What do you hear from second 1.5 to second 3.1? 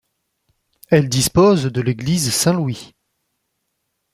de l'église Saint-Louis.